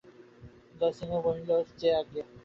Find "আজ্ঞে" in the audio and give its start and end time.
1.99-2.21